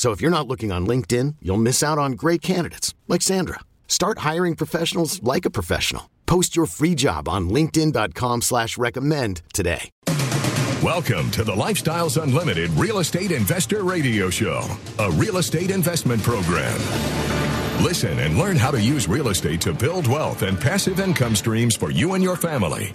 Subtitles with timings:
[0.00, 3.60] So if you're not looking on LinkedIn, you'll miss out on great candidates like Sandra.
[3.86, 6.08] Start hiring professionals like a professional.
[6.24, 9.90] Post your free job on LinkedIn.com slash recommend today.
[10.82, 14.62] Welcome to the Lifestyles Unlimited Real Estate Investor Radio Show,
[14.98, 16.78] a real estate investment program.
[17.84, 21.76] Listen and learn how to use real estate to build wealth and passive income streams
[21.76, 22.94] for you and your family.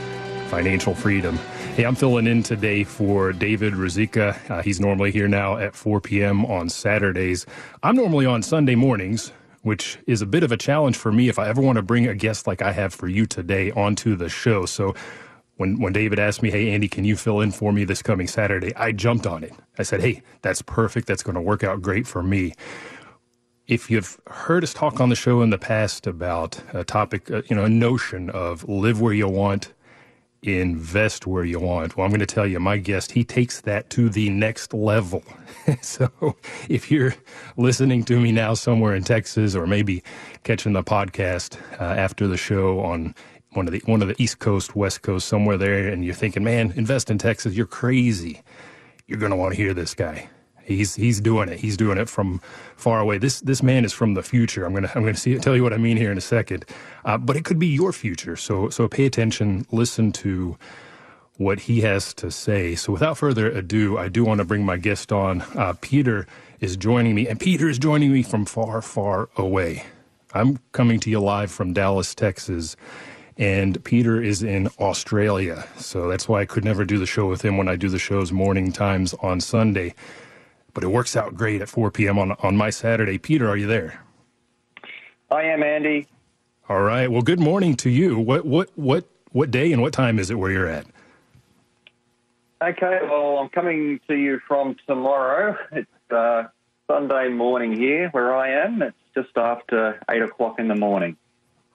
[0.51, 1.37] financial freedom.
[1.77, 4.51] Hey, I'm filling in today for David Ruzicka.
[4.51, 6.45] Uh, he's normally here now at 4 p.m.
[6.45, 7.45] on Saturdays.
[7.83, 11.39] I'm normally on Sunday mornings, which is a bit of a challenge for me if
[11.39, 14.27] I ever want to bring a guest like I have for you today onto the
[14.27, 14.65] show.
[14.65, 14.93] So
[15.55, 18.27] when, when David asked me, hey, Andy, can you fill in for me this coming
[18.27, 18.75] Saturday?
[18.75, 19.53] I jumped on it.
[19.79, 21.07] I said, hey, that's perfect.
[21.07, 22.55] That's going to work out great for me.
[23.67, 27.41] If you've heard us talk on the show in the past about a topic, uh,
[27.49, 29.71] you know, a notion of live where you want,
[30.43, 31.95] invest where you want.
[31.95, 35.23] Well, I'm going to tell you, my guest, he takes that to the next level.
[35.81, 36.09] so
[36.67, 37.13] if you're
[37.57, 40.03] listening to me now somewhere in Texas or maybe
[40.43, 43.13] catching the podcast uh, after the show on
[43.53, 46.43] one of the one of the East Coast, West Coast, somewhere there, and you're thinking,
[46.43, 48.41] man, invest in Texas, you're crazy.
[49.07, 50.29] You're going to want to hear this guy.
[50.65, 51.59] He's he's doing it.
[51.59, 52.41] He's doing it from
[52.75, 53.17] far away.
[53.17, 54.65] This this man is from the future.
[54.65, 56.65] I'm gonna I'm gonna see, tell you what I mean here in a second.
[57.05, 58.35] Uh, but it could be your future.
[58.35, 59.65] So so pay attention.
[59.71, 60.57] Listen to
[61.37, 62.75] what he has to say.
[62.75, 65.41] So without further ado, I do want to bring my guest on.
[65.55, 66.27] Uh, Peter
[66.59, 69.85] is joining me, and Peter is joining me from far far away.
[70.33, 72.75] I'm coming to you live from Dallas, Texas.
[73.37, 75.67] And Peter is in Australia.
[75.77, 77.97] So that's why I could never do the show with him when I do the
[77.97, 79.95] shows morning times on Sunday
[80.73, 82.17] but it works out great at 4 p.m.
[82.17, 83.17] on, on my Saturday.
[83.17, 84.03] Peter, are you there?
[85.29, 86.07] I am, Andy.
[86.67, 87.09] All right.
[87.09, 88.17] Well, good morning to you.
[88.17, 90.85] What what what what day and what time is it where you're at?
[92.61, 92.99] Okay.
[93.03, 95.57] Well, I'm coming to you from tomorrow.
[95.71, 96.43] It's uh,
[96.87, 98.81] Sunday morning here where I am.
[98.81, 101.17] It's just after eight o'clock in the morning.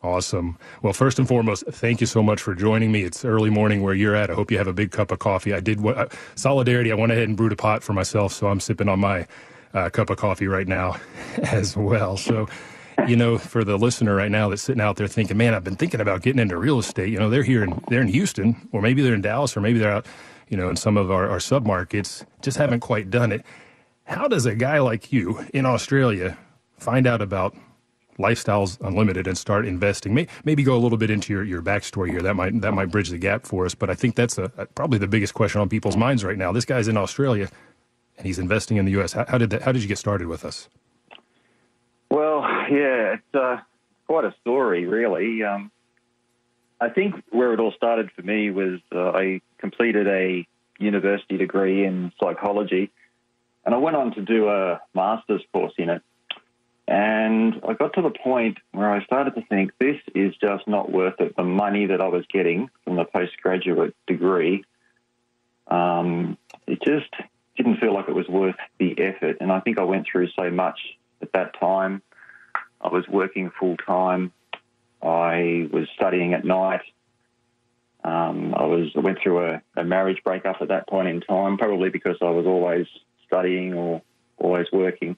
[0.03, 0.59] Awesome.
[0.83, 3.03] Well, first and foremost, thank you so much for joining me.
[3.03, 4.31] It's early morning where you're at.
[4.31, 5.53] I hope you have a big cup of coffee.
[5.55, 6.93] I did uh, solidarity.
[6.93, 9.27] I went ahead and brewed a pot for myself, so I'm sipping on my
[9.75, 10.97] uh, cup of coffee right now
[11.43, 12.17] as well.
[12.17, 12.47] So,
[13.09, 15.77] you know, for the listener right now that's sitting out there thinking, "Man, I've been
[15.77, 18.83] thinking about getting into real estate." You know, they're here in they're in Houston, or
[18.83, 20.07] maybe they're in Dallas, or maybe they're out,
[20.49, 22.25] you know, in some of our, our submarkets.
[22.43, 23.45] Just haven't quite done it.
[24.05, 26.39] How does a guy like you in Australia
[26.79, 27.57] find out about
[28.19, 30.27] Lifestyles Unlimited and start investing.
[30.45, 32.23] Maybe go a little bit into your, your backstory here.
[32.23, 33.75] That might that might bridge the gap for us.
[33.75, 36.53] But I think that's a, probably the biggest question on people's minds right now.
[36.53, 37.49] This guy's in Australia
[38.19, 39.13] and he's investing in the U.S.
[39.13, 39.63] How, how did that?
[39.63, 40.69] How did you get started with us?
[42.11, 43.59] Well, yeah, it's uh,
[44.07, 45.43] quite a story, really.
[45.43, 45.71] Um,
[46.81, 50.47] I think where it all started for me was uh, I completed a
[50.79, 52.91] university degree in psychology,
[53.65, 56.03] and I went on to do a master's course in it.
[56.89, 60.91] And I got to the point where I started to think this is just not
[60.91, 61.37] worth it.
[61.37, 64.65] The money that I was getting from the postgraduate degree,
[65.67, 67.11] um, it just
[67.57, 69.39] didn't feel like it was worth the effort.
[69.41, 70.79] And I think I went through so much
[71.21, 72.03] at that time.
[72.81, 74.33] I was working full time.
[75.03, 76.83] I was studying at night.
[78.05, 81.59] Um, I was I went through a, a marriage breakup at that point in time,
[81.59, 82.87] probably because I was always
[83.27, 84.03] studying or
[84.39, 85.17] always working.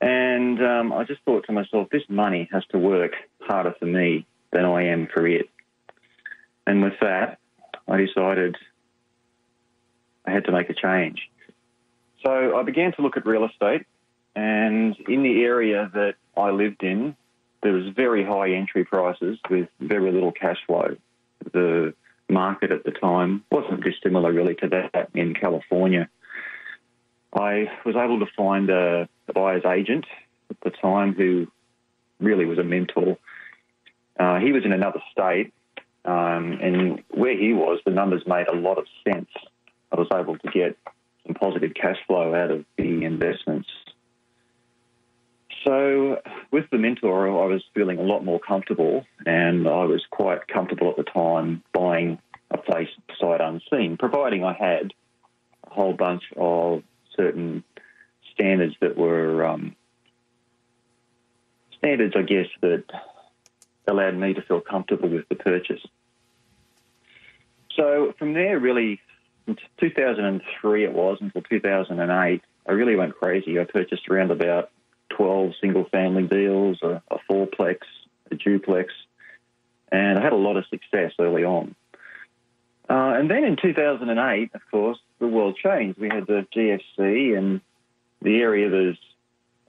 [0.00, 4.26] And um, I just thought to myself, this money has to work harder for me
[4.52, 5.48] than I am for it.
[6.66, 7.38] And with that,
[7.88, 8.56] I decided
[10.26, 11.30] I had to make a change.
[12.24, 13.86] So I began to look at real estate,
[14.34, 17.16] and in the area that I lived in,
[17.62, 20.96] there was very high entry prices with very little cash flow.
[21.52, 21.94] The
[22.28, 26.08] market at the time wasn't dissimilar really to that in California.
[27.36, 30.06] I was able to find a, buyer's agent
[30.50, 31.46] at the time who
[32.20, 33.18] really was a mentor.
[34.18, 35.52] Uh, he was in another state,
[36.04, 39.28] um, and where he was, the numbers made a lot of sense.
[39.92, 40.78] I was able to get
[41.26, 43.68] some positive cash flow out of the investments.
[45.66, 46.22] So,
[46.52, 50.90] with the mentor, I was feeling a lot more comfortable, and I was quite comfortable
[50.90, 52.18] at the time buying
[52.52, 52.88] a place
[53.20, 54.92] sight unseen, providing I had
[55.68, 56.84] a whole bunch of
[57.16, 57.64] certain
[58.34, 59.74] standards that were um,
[61.78, 62.84] standards, I guess, that
[63.88, 65.80] allowed me to feel comfortable with the purchase.
[67.74, 69.00] So from there, really,
[69.44, 73.60] from 2003 it was until 2008, I really went crazy.
[73.60, 74.70] I purchased around about
[75.10, 77.78] 12 single family deals, a, a fourplex,
[78.30, 78.92] a duplex,
[79.92, 81.74] and I had a lot of success early on.
[82.88, 85.98] Uh, and then in 2008, of course, the world changed.
[85.98, 87.60] We had the GFC, and
[88.22, 88.96] the area was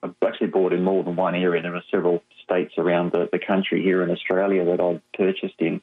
[0.04, 1.62] I've actually bought in more than one area.
[1.62, 5.82] There are several states around the, the country here in Australia that I purchased in.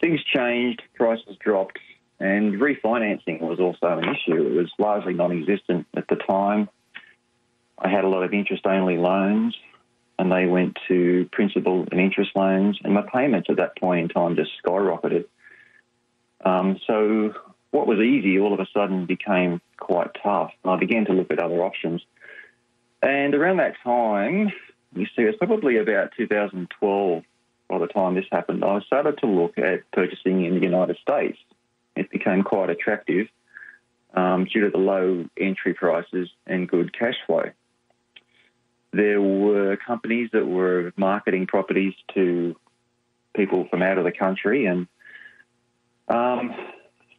[0.00, 1.78] Things changed, prices dropped,
[2.18, 4.46] and refinancing was also an issue.
[4.46, 6.68] It was largely non existent at the time.
[7.78, 9.56] I had a lot of interest only loans,
[10.18, 14.08] and they went to principal and interest loans, and my payments at that point in
[14.08, 15.24] time just skyrocketed.
[16.44, 17.34] Um, so
[17.70, 20.52] what was easy all of a sudden became quite tough.
[20.64, 22.02] And I began to look at other options.
[23.02, 24.52] And around that time,
[24.94, 27.22] you see, it's probably about 2012
[27.70, 31.38] by the time this happened, I started to look at purchasing in the United States.
[31.94, 33.28] It became quite attractive
[34.12, 37.44] um, due to the low entry prices and good cash flow.
[38.92, 42.56] There were companies that were marketing properties to
[43.36, 44.88] people from out of the country, and
[46.08, 46.52] um,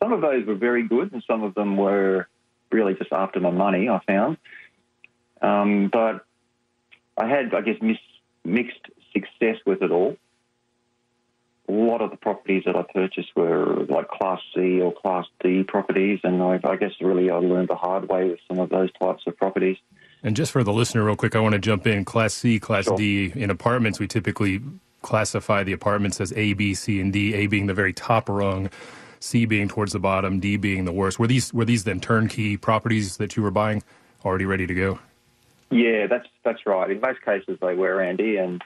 [0.01, 2.27] some of those were very good, and some of them were
[2.71, 3.89] really just after my money.
[3.89, 4.38] I found,
[5.42, 6.25] um, but
[7.18, 7.98] I had, I guess, mis-
[8.44, 8.80] mixed
[9.13, 10.18] success with it all.
[11.69, 15.63] A lot of the properties that I purchased were like Class C or Class D
[15.63, 18.89] properties, and I, I guess really I learned the hard way with some of those
[18.94, 19.77] types of properties.
[20.24, 22.06] And just for the listener, real quick, I want to jump in.
[22.06, 22.97] Class C, Class sure.
[22.97, 23.31] D.
[23.36, 24.62] In apartments, we typically
[25.01, 27.33] classify the apartments as A, B, C, and D.
[27.33, 28.69] A being the very top rung,
[29.21, 31.19] C being towards the bottom, D being the worst.
[31.19, 33.83] Were these were these then turnkey properties that you were buying,
[34.25, 35.00] already ready to go?
[35.69, 36.89] Yeah, that's that's right.
[36.89, 38.62] In most cases, they were Andy, and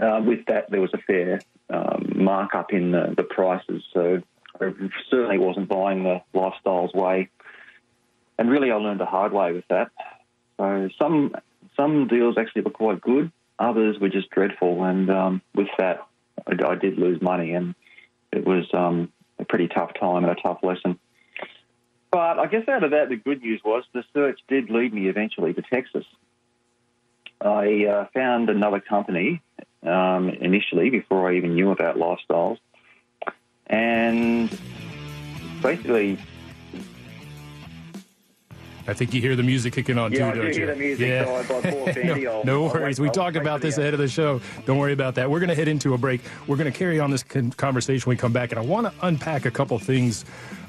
[0.00, 3.82] uh, with that, there was a fair um, markup in the, the prices.
[3.94, 4.20] So
[4.60, 4.72] I
[5.08, 7.30] certainly wasn't buying the lifestyles way,
[8.38, 9.90] and really, I learned the hard way with that.
[10.58, 11.34] So some
[11.76, 16.06] some deals actually were quite good, others were just dreadful, and um, with that,
[16.46, 17.74] I, I, did lose money, and
[18.32, 19.10] it was um,
[19.42, 20.98] a pretty tough time and a tough lesson.
[22.10, 25.08] But I guess out of that, the good news was the search did lead me
[25.08, 26.04] eventually to Texas.
[27.40, 29.42] I uh, found another company
[29.82, 32.58] um, initially before I even knew about lifestyles,
[33.66, 34.56] and
[35.62, 36.18] basically
[38.86, 40.74] I think you hear the music kicking on yeah, too, don't you?
[40.74, 41.24] Music, yeah,
[42.24, 42.98] no, no, worries.
[43.00, 44.40] we talked about this ahead of the show.
[44.66, 45.30] Don't worry about that.
[45.30, 46.20] We're going to head into a break.
[46.46, 49.06] We're going to carry on this conversation when we come back, and I want to
[49.06, 50.24] unpack a couple things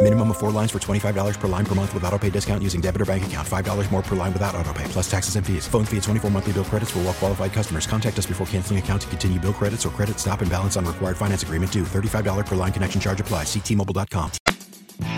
[0.00, 2.80] Minimum of four lines for $25 per line per month with auto pay discount using
[2.80, 3.46] debit or bank account.
[3.46, 5.66] $5 more per line without auto pay, plus taxes and fees.
[5.66, 7.84] Phone fee at 24 monthly bill credits for all well qualified customers.
[7.84, 10.84] Contact us before canceling account to continue bill credits or credit stop and balance on
[10.84, 11.82] required finance agreement due.
[11.82, 13.42] $35 per line connection charge apply.
[13.42, 14.30] Ctmobile.com.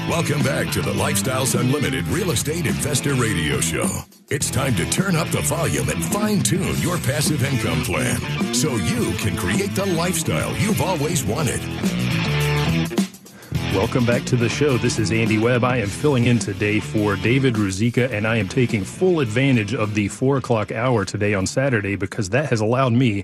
[0.08, 3.86] Welcome back to the Lifestyles Unlimited Real Estate Investor Radio Show.
[4.30, 8.18] It's time to turn up the volume and fine tune your passive income plan
[8.54, 11.60] so you can create the lifestyle you've always wanted.
[13.74, 14.78] Welcome back to the show.
[14.78, 15.62] This is Andy Webb.
[15.62, 19.94] I am filling in today for David Ruzicka, and I am taking full advantage of
[19.94, 23.22] the four o'clock hour today on Saturday because that has allowed me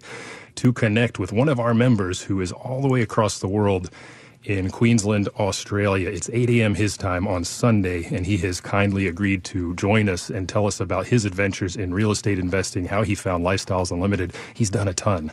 [0.54, 3.90] to connect with one of our members who is all the way across the world
[4.46, 6.08] in Queensland, Australia.
[6.08, 6.74] It's 8 a.m.
[6.74, 10.80] his time on Sunday, and he has kindly agreed to join us and tell us
[10.80, 14.32] about his adventures in real estate investing, how he found Lifestyles Unlimited.
[14.54, 15.32] He's done a ton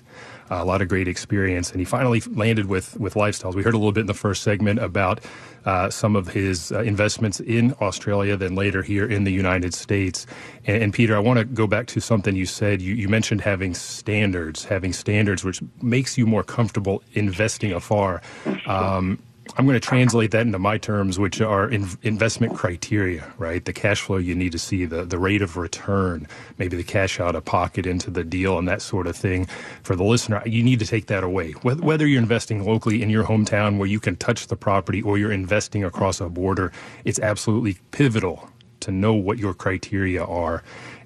[0.49, 1.71] a lot of great experience.
[1.71, 3.55] And he finally landed with with lifestyles.
[3.55, 5.21] We heard a little bit in the first segment about
[5.65, 10.25] uh, some of his uh, investments in Australia, then later here in the United States.
[10.65, 12.81] And, and Peter, I want to go back to something you said.
[12.81, 18.21] You, you mentioned having standards, having standards, which makes you more comfortable investing afar.
[18.65, 19.19] Um, Um,
[19.57, 23.63] I'm going to translate that into my terms, which are in investment criteria, right?
[23.63, 27.19] The cash flow you need to see, the, the rate of return, maybe the cash
[27.19, 29.47] out of pocket into the deal and that sort of thing.
[29.83, 31.51] For the listener, you need to take that away.
[31.61, 35.33] Whether you're investing locally in your hometown where you can touch the property or you're
[35.33, 36.71] investing across a border,
[37.03, 40.63] it's absolutely pivotal to know what your criteria are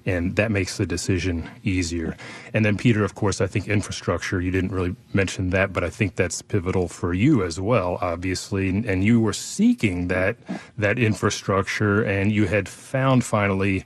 [0.08, 2.16] and that makes the decision easier.
[2.54, 5.90] And then, Peter, of course, I think infrastructure, you didn't really mention that, but I
[5.90, 8.70] think that's pivotal for you as well, obviously.
[8.70, 10.38] And you were seeking that,
[10.78, 13.84] that infrastructure, and you had found finally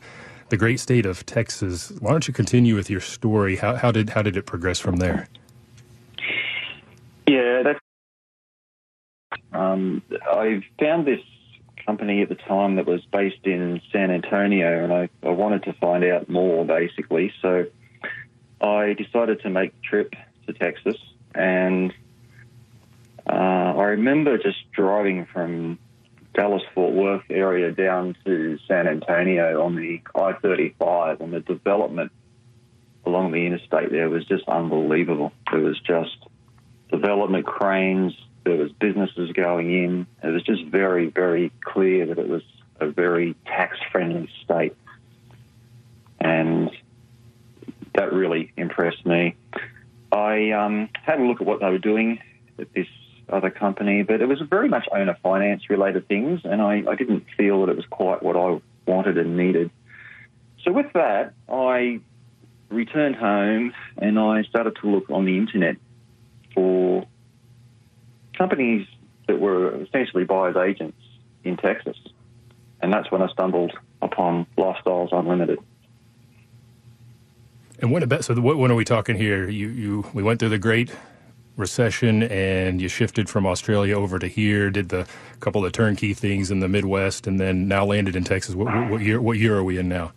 [0.51, 1.91] the great state of Texas.
[1.99, 3.57] Why don't you continue with your story?
[3.57, 5.27] How, how, did, how did it progress from there?
[7.27, 7.81] Yeah, that's.
[9.53, 11.21] Um, I found this
[11.85, 15.73] company at the time that was based in San Antonio, and I, I wanted to
[15.75, 17.33] find out more basically.
[17.41, 17.67] So
[18.61, 20.15] I decided to make a trip
[20.47, 20.97] to Texas,
[21.35, 21.93] and
[23.27, 25.79] uh, I remember just driving from
[26.35, 32.13] Dallas Fort Worth area down to San Antonio on the I 35, and the development
[33.05, 35.33] along the interstate there was just unbelievable.
[35.53, 36.17] It was just
[36.91, 40.07] development cranes, there was businesses going in.
[40.23, 42.43] It was just very, very clear that it was
[42.81, 44.75] a very tax-friendly state,
[46.21, 46.71] and
[47.95, 49.37] that really impressed me.
[50.11, 52.19] I um, had a look at what they were doing
[52.59, 52.89] at this
[53.29, 57.25] other company, but it was very much owner finance related things, and I, I didn't
[57.37, 59.71] feel that it was quite what I wanted and needed.
[60.65, 62.01] So with that, I
[62.69, 65.77] returned home and I started to look on the internet
[66.55, 67.07] for
[68.37, 68.87] companies
[69.29, 70.99] that were essentially buyer's agents
[71.45, 71.97] in Texas.
[72.81, 75.59] And that's when I stumbled upon Lifestyles Unlimited.
[77.79, 78.35] And what about so?
[78.41, 79.49] What, when are we talking here?
[79.49, 80.91] You, you, we went through the Great
[81.57, 84.71] Recession, and you shifted from Australia over to here.
[84.71, 85.07] Did the
[85.41, 88.55] couple of turnkey things in the Midwest, and then now landed in Texas.
[88.55, 89.21] What, what, what year?
[89.21, 90.13] What year are we in now?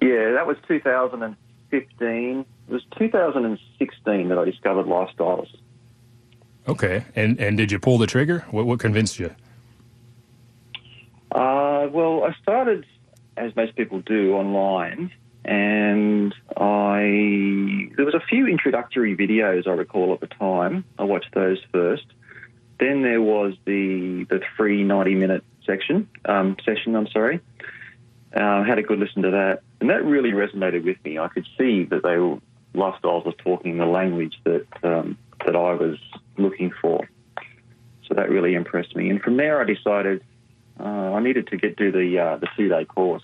[0.00, 2.46] Yeah, that was 2015.
[2.68, 5.48] It was 2016 that I discovered Lifestyles.
[6.66, 8.44] Okay, and and did you pull the trigger?
[8.50, 9.34] What what convinced you?
[11.30, 12.86] Uh, well, I started
[13.36, 15.10] as most people do online,
[15.44, 20.84] and I there was a few introductory videos I recall at the time.
[20.98, 22.06] I watched those first.
[22.80, 26.96] Then there was the the free ninety minute section um, session.
[26.96, 27.40] I'm sorry.
[28.34, 31.18] Uh, had a good listen to that, and that really resonated with me.
[31.18, 32.38] I could see that they were
[32.74, 35.16] lifestyles was talking the language that um,
[35.46, 35.98] that I was
[36.36, 37.08] looking for.
[38.08, 39.10] So that really impressed me.
[39.10, 40.22] And from there, I decided
[40.78, 43.22] uh, I needed to get do the uh, the two day course,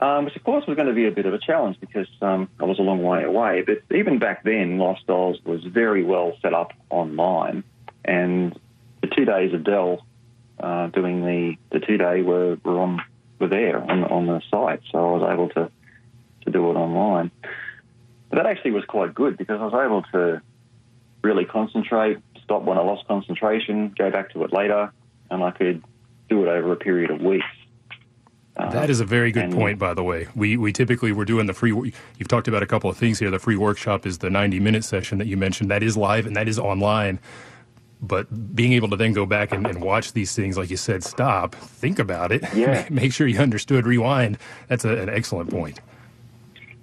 [0.00, 2.48] um, which of course was going to be a bit of a challenge because um,
[2.60, 3.62] I was a long way away.
[3.62, 7.64] But even back then, Lifestyles was very well set up online,
[8.04, 8.58] and
[9.00, 10.04] the two days of Del
[10.60, 13.00] uh, doing the the two day were, were on
[13.38, 15.70] were there on on the site, so I was able to
[16.44, 17.30] to do it online.
[18.28, 20.42] But that actually was quite good because I was able to
[21.22, 24.92] really concentrate, stop when I lost concentration, go back to it later,
[25.30, 25.82] and I could
[26.28, 27.46] do it over a period of weeks.
[28.56, 30.28] Uh, that is a very good and, point, by the way.
[30.34, 31.72] We we typically we're doing the free.
[31.72, 33.30] You've talked about a couple of things here.
[33.30, 35.70] The free workshop is the 90 minute session that you mentioned.
[35.70, 37.18] That is live and that is online.
[38.02, 41.04] but being able to then go back and, and, watch these things, like you said,
[41.04, 42.84] stop, think about it, yeah.
[42.90, 44.38] make sure you understood, rewind.
[44.66, 45.80] That's a, an excellent point.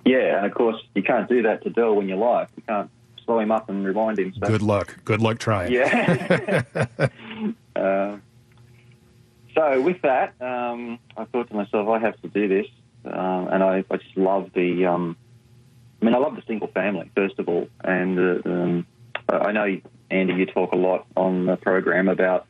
[0.05, 2.47] Yeah, and of course you can't do that to Del when you're live.
[2.55, 2.89] You can't
[3.29, 4.33] slow him up and rewind him.
[4.33, 4.47] So.
[4.47, 4.97] Good luck.
[5.05, 5.71] Good luck trying.
[5.71, 6.63] Yeah.
[7.75, 8.17] uh,
[9.55, 12.65] so with that, um, I thought to myself, I have to do this,
[13.05, 14.85] um, and I, I, just love the.
[14.87, 15.15] Um,
[16.01, 18.87] I mean, I love the single family first of all, and uh, um,
[19.27, 22.47] I know Andy, you talk a lot on the program about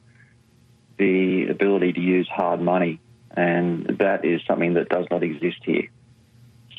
[0.97, 3.01] the ability to use hard money,
[3.35, 5.89] and that is something that does not exist here.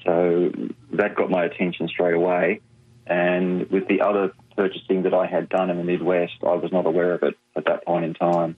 [0.06, 0.52] So
[0.92, 2.60] that got my attention straight away.
[3.10, 6.86] And with the other purchasing that I had done in the Midwest, I was not
[6.86, 8.56] aware of it at that point in time.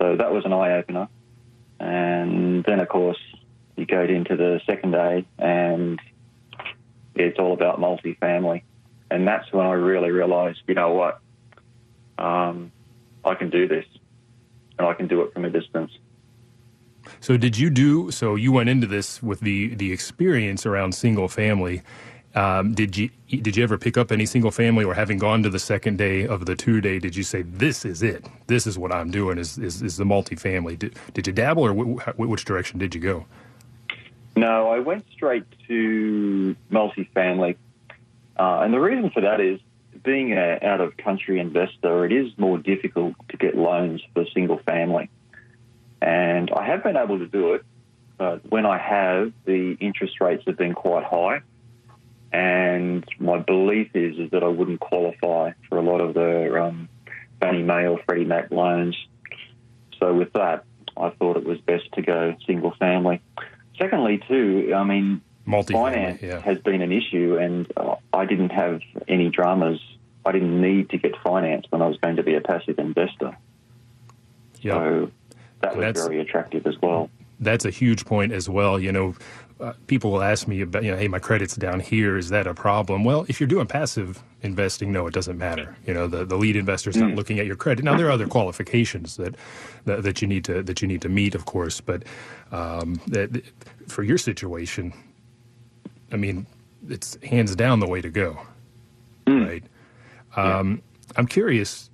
[0.00, 1.08] So that was an eye opener.
[1.80, 3.18] And then, of course,
[3.76, 6.00] you go into the second day and
[7.16, 8.62] it's all about multifamily.
[9.10, 11.20] And that's when I really realised, you know what,
[12.18, 12.70] um,
[13.24, 13.84] I can do this,
[14.78, 15.90] and I can do it from a distance.
[17.20, 18.10] So did you do?
[18.10, 21.82] So you went into this with the the experience around single family.
[22.34, 25.50] Um, did you did you ever pick up any single family, or having gone to
[25.50, 28.24] the second day of the two day, did you say this is it?
[28.46, 29.38] This is what I'm doing.
[29.38, 30.78] Is is, is the multifamily?
[30.78, 33.26] Did did you dabble, or w- which direction did you go?
[34.34, 37.56] No, I went straight to multifamily.
[38.38, 39.60] Uh, and the reason for that is
[40.02, 44.58] being an out of country investor, it is more difficult to get loans for single
[44.58, 45.10] family.
[46.00, 47.64] And I have been able to do it,
[48.16, 51.42] but when I have, the interest rates have been quite high.
[52.32, 56.88] And my belief is, is that I wouldn't qualify for a lot of the um,
[57.40, 58.96] Fannie Mae or Freddie Mac loans.
[59.98, 60.64] So with that,
[60.96, 63.20] I thought it was best to go single family.
[63.78, 66.40] Secondly, too, I mean, finance yeah.
[66.40, 69.80] has been an issue, and uh, I didn't have any dramas.
[70.24, 73.36] I didn't need to get finance when I was going to be a passive investor.
[74.60, 74.74] Yep.
[74.74, 75.10] So
[75.60, 77.10] that was That's- very attractive as well.
[77.40, 78.78] That's a huge point as well.
[78.78, 79.16] You know,
[79.62, 82.16] uh, people will ask me about, you know, hey, my credit's down here.
[82.16, 83.04] Is that a problem?
[83.04, 85.76] Well, if you're doing passive investing, no, it doesn't matter.
[85.86, 87.84] You know, the, the lead investor's not looking at your credit.
[87.84, 89.36] Now, there are other qualifications that,
[89.84, 91.80] that that you need to that you need to meet, of course.
[91.80, 92.02] But
[92.50, 93.44] um, that,
[93.86, 94.92] for your situation,
[96.10, 96.46] I mean,
[96.88, 98.40] it's hands down the way to go,
[99.26, 99.64] right?
[100.34, 100.82] Um,
[101.16, 101.88] I'm curious.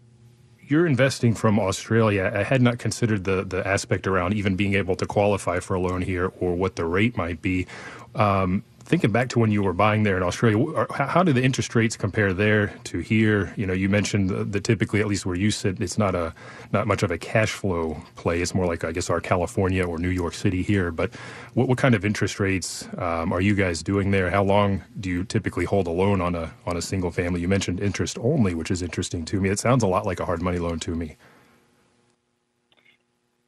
[0.68, 2.30] You're investing from Australia.
[2.34, 5.80] I had not considered the the aspect around even being able to qualify for a
[5.80, 7.66] loan here or what the rate might be.
[8.14, 11.74] Um, thinking back to when you were buying there in Australia, how do the interest
[11.74, 13.52] rates compare there to here?
[13.54, 16.34] You know, you mentioned the typically, at least where you sit, it's not a
[16.72, 18.40] not much of a cash flow play.
[18.40, 20.90] It's more like I guess our California or New York City here.
[20.90, 21.14] But
[21.52, 24.30] what, what kind of interest rates um, are you guys doing there?
[24.30, 27.42] How long do you typically hold a loan on a on a single family?
[27.42, 29.50] You mentioned interest only, which is interesting to me.
[29.50, 31.16] It sounds a lot like a hard money loan to me.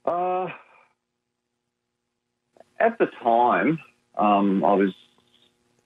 [0.05, 0.49] Uh,
[2.79, 3.79] at the time,
[4.19, 4.93] um, I was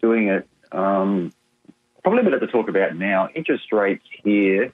[0.05, 0.47] doing it.
[0.71, 1.33] Um,
[2.03, 3.29] probably a bit to talk about now.
[3.35, 4.73] Interest rates here,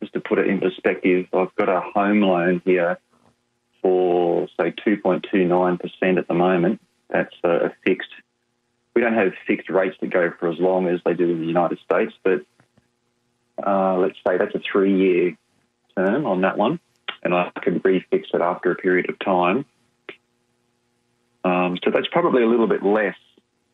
[0.00, 2.98] just to put it in perspective, I've got a home loan here
[3.82, 6.80] for say 2.29% at the moment.
[7.10, 8.10] That's a, fixed.
[8.94, 11.46] We don't have fixed rates that go for as long as they do in the
[11.46, 12.42] United States, but
[13.64, 15.36] uh, let's say that's a three-year
[15.96, 16.78] term on that one,
[17.24, 19.64] and I can refix it after a period of time.
[21.44, 23.16] Um, so that's probably a little bit less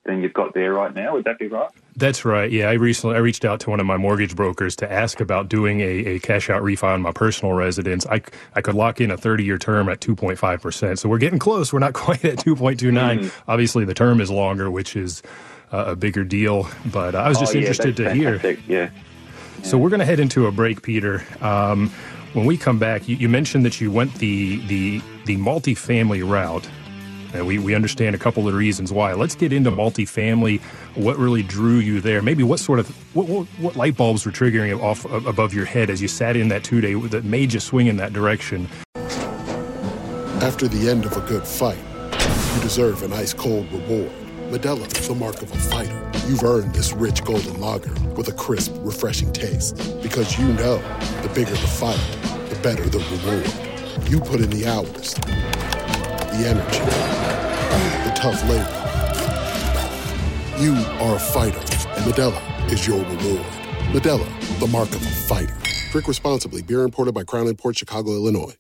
[0.04, 1.14] than you've got there right now.
[1.14, 1.68] Would that be right?
[1.96, 2.50] That's right.
[2.50, 5.48] Yeah, I recently I reached out to one of my mortgage brokers to ask about
[5.48, 8.04] doing a, a cash out refi on my personal residence.
[8.06, 8.20] I,
[8.54, 10.98] I could lock in a 30 year term at 2.5 percent.
[10.98, 11.72] So we're getting close.
[11.72, 12.76] We're not quite at 2.29.
[12.92, 13.50] Mm-hmm.
[13.50, 15.22] Obviously, the term is longer, which is
[15.72, 16.68] uh, a bigger deal.
[16.92, 18.38] But I was just Oh, yeah, interested to hear.
[18.38, 18.68] fantastic.
[18.68, 18.90] Yeah.
[19.62, 21.22] So we're going to head into a break, Peter.
[21.40, 21.90] Um,
[22.34, 26.68] when we come back, you, you mentioned that you went the the the multifamily route.
[27.34, 29.12] And we, we understand a couple of reasons why.
[29.12, 30.60] Let's get into multifamily.
[30.94, 32.22] What really drew you there?
[32.22, 35.90] Maybe what sort of what, what, what light bulbs were triggering off above your head
[35.90, 38.68] as you sat in that two day that made you swing in that direction?
[40.40, 41.78] After the end of a good fight,
[42.54, 44.12] you deserve an ice cold reward.
[44.50, 46.10] Modelo is the mark of a fighter.
[46.28, 49.76] You've earned this rich golden lager with a crisp, refreshing taste.
[50.02, 50.76] Because you know
[51.22, 51.98] the bigger the fight,
[52.48, 54.10] the better the reward.
[54.10, 55.14] You put in the hours,
[56.38, 56.80] the energy,
[58.08, 58.80] the tough labor.
[60.60, 63.46] You are a fighter, and Modelo is your reward.
[63.92, 65.56] Modelo, the mark of a fighter.
[65.92, 66.62] Drink responsibly.
[66.62, 68.54] Beer imported by Crown Imports Chicago, Illinois.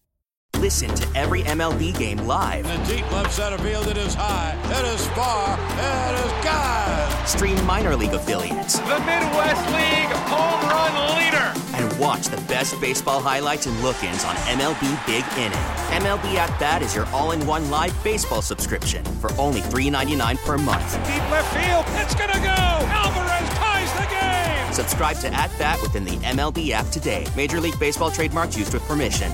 [0.58, 2.64] Listen to every MLB game live.
[2.64, 7.28] In the deep left center field, it is high, it is far, it is God.
[7.28, 11.52] Stream minor league affiliates The Midwest League home run leader.
[11.74, 15.83] and watch Watch the best baseball highlights and look ins on MLB Big Inning.
[15.94, 20.58] MLB At Bat is your all in one live baseball subscription for only $3.99 per
[20.58, 20.92] month.
[21.06, 21.84] Deep left field.
[22.02, 22.48] It's going to go.
[22.48, 24.72] Alvarez ties the game.
[24.72, 27.28] Subscribe to At Bat within the MLB app today.
[27.36, 29.32] Major League Baseball trademarks used with permission.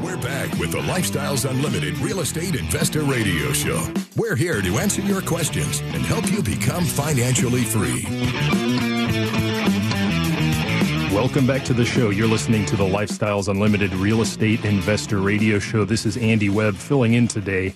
[0.00, 3.92] We're back with the Lifestyles Unlimited Real Estate Investor Radio Show.
[4.14, 9.53] We're here to answer your questions and help you become financially free.
[11.14, 12.10] Welcome back to the show.
[12.10, 15.84] You're listening to the Lifestyles Unlimited Real Estate Investor Radio Show.
[15.84, 17.72] This is Andy Webb filling in today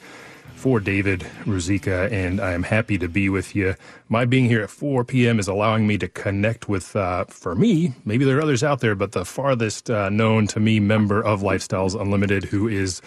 [0.56, 3.76] for David Ruzicka, and I am happy to be with you.
[4.08, 5.38] My being here at 4 p.m.
[5.38, 8.96] is allowing me to connect with, uh, for me, maybe there are others out there,
[8.96, 13.00] but the farthest uh, known to me member of Lifestyles Unlimited who is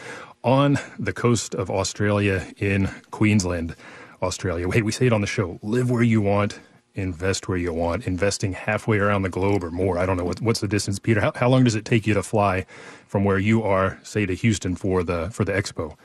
[0.45, 3.75] on the coast of Australia in Queensland,
[4.21, 4.71] Australia.
[4.71, 6.57] Hey, we say it on the show live where you want,
[6.95, 9.97] invest where you want, investing halfway around the globe or more.
[9.97, 11.21] I don't know what, what's the distance, Peter.
[11.21, 12.65] How, how long does it take you to fly
[13.07, 15.95] from where you are, say, to Houston for the for the expo?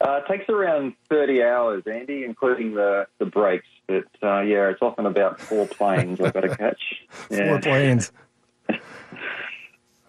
[0.00, 3.66] Uh, it takes around 30 hours, Andy, including the, the breaks.
[3.86, 6.82] But uh, yeah, it's often about four planes I've got to catch.
[7.30, 7.48] Yeah.
[7.48, 8.12] Four planes.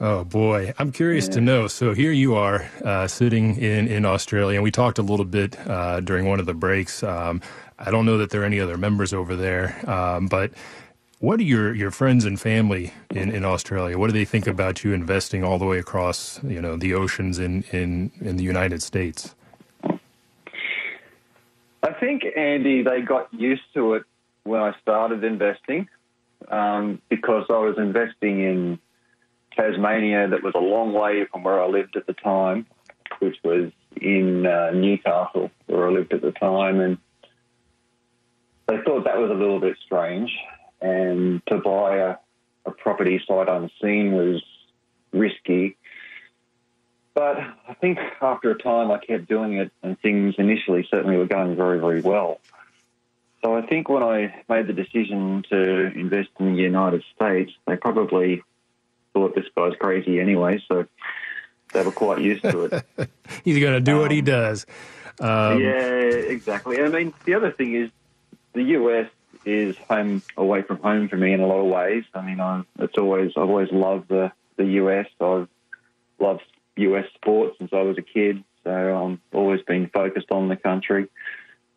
[0.03, 1.33] Oh boy, I'm curious yeah.
[1.33, 1.67] to know.
[1.67, 5.55] So here you are, uh, sitting in in Australia, and we talked a little bit
[5.69, 7.03] uh, during one of the breaks.
[7.03, 7.39] Um,
[7.83, 10.51] I don't know that there are any other members over there, um, but
[11.19, 13.97] what are your, your friends and family in, in Australia?
[13.97, 17.39] What do they think about you investing all the way across you know the oceans
[17.39, 19.35] in in, in the United States?
[21.83, 24.03] I think Andy, they got used to it
[24.43, 25.87] when I started investing
[26.49, 28.79] um, because I was investing in
[29.55, 32.65] Tasmania that was a long way from where I lived at the time,
[33.19, 36.79] which was in uh, Newcastle, where I lived at the time.
[36.79, 36.97] And
[38.71, 40.31] they thought that was a little bit strange.
[40.81, 42.15] And to buy a,
[42.65, 44.43] a property sight unseen was
[45.11, 45.77] risky.
[47.13, 51.27] But I think after a time I kept doing it, and things initially certainly were
[51.27, 52.39] going very, very well.
[53.43, 57.75] So I think when I made the decision to invest in the United States, they
[57.75, 58.43] probably
[59.13, 60.85] thought this guy's crazy anyway, so
[61.73, 63.09] they were quite used to it.
[63.43, 64.65] He's going to do um, what he um, does.
[65.19, 66.81] Um, yeah, exactly.
[66.81, 67.89] I mean, the other thing is
[68.53, 69.09] the US
[69.45, 72.03] is home away from home for me in a lot of ways.
[72.13, 75.07] I mean, I, it's always I've always loved the the US.
[75.19, 75.47] I've
[76.19, 76.43] loved
[76.77, 81.07] US sports since I was a kid, so I've always been focused on the country.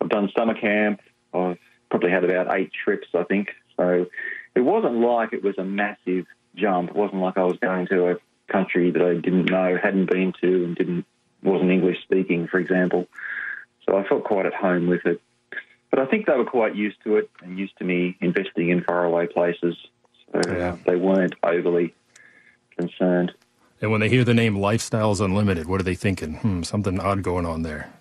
[0.01, 1.01] I've done summer camp.
[1.33, 1.57] I've
[1.89, 3.49] probably had about eight trips, I think.
[3.77, 4.07] So
[4.55, 6.89] it wasn't like it was a massive jump.
[6.89, 10.33] It wasn't like I was going to a country that I didn't know, hadn't been
[10.41, 11.05] to, and didn't
[11.43, 13.07] wasn't English speaking, for example.
[13.85, 15.21] So I felt quite at home with it.
[15.95, 18.83] But I think they were quite used to it and used to me investing in
[18.83, 19.77] faraway places.
[20.29, 20.75] So yeah.
[20.85, 21.95] they weren't overly
[22.77, 23.31] concerned.
[23.79, 26.35] And when they hear the name Lifestyles Unlimited, what are they thinking?
[26.35, 27.93] Hmm, something odd going on there.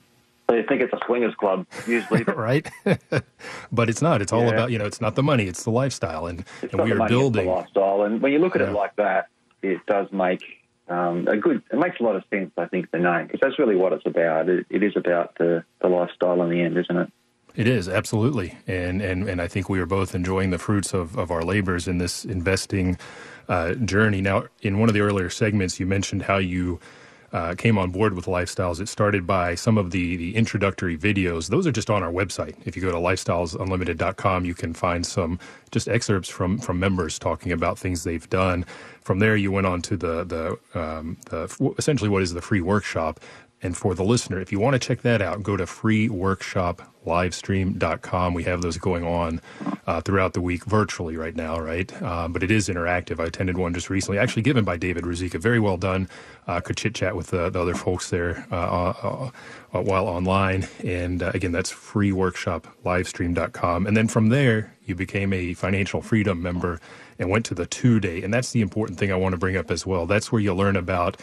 [0.48, 2.24] They think it's a swingers club, usually.
[2.34, 2.68] right?
[3.70, 4.20] but it's not.
[4.20, 4.50] It's all yeah.
[4.50, 6.26] about, you know, it's not the money, it's the lifestyle.
[6.26, 7.46] And, and we are building.
[7.46, 8.02] the lifestyle.
[8.02, 8.70] And when you look at yeah.
[8.70, 9.28] it like that,
[9.62, 10.42] it does make
[10.88, 13.60] um, a good, it makes a lot of sense, I think, the name, because that's
[13.60, 14.48] really what it's about.
[14.48, 17.12] It, it is about the, the lifestyle in the end, isn't it?
[17.56, 21.16] It is absolutely, and and and I think we are both enjoying the fruits of
[21.16, 22.98] of our labors in this investing
[23.48, 24.20] uh, journey.
[24.20, 26.80] Now, in one of the earlier segments, you mentioned how you
[27.32, 28.80] uh, came on board with Lifestyles.
[28.80, 31.48] It started by some of the, the introductory videos.
[31.48, 32.54] Those are just on our website.
[32.64, 35.38] If you go to lifestylesunlimited.com, you can find some
[35.72, 38.64] just excerpts from from members talking about things they've done.
[39.02, 42.60] From there, you went on to the the, um, the essentially what is the free
[42.60, 43.20] workshop.
[43.62, 45.66] And for the listener, if you want to check that out, go to
[47.04, 48.34] freeworkshoplivestream.com.
[48.34, 49.40] We have those going on
[49.86, 51.92] uh, throughout the week virtually right now, right?
[52.02, 53.20] Uh, but it is interactive.
[53.20, 55.40] I attended one just recently, actually given by David Ruzicka.
[55.40, 56.08] Very well done.
[56.46, 59.30] Uh, could chit chat with the, the, other folks there uh, uh,
[59.72, 60.68] uh, while online.
[60.84, 63.86] And again, that's freeworkshoplivestream.com.
[63.86, 66.80] And then from there, you became a financial freedom member
[67.18, 68.22] and went to the two day.
[68.22, 70.04] And that's the important thing I want to bring up as well.
[70.04, 71.16] That's where you learn about